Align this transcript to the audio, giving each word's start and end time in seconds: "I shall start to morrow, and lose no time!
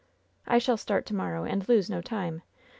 "I 0.47 0.57
shall 0.57 0.77
start 0.77 1.05
to 1.05 1.13
morrow, 1.13 1.43
and 1.43 1.69
lose 1.69 1.87
no 1.87 2.01
time! 2.01 2.41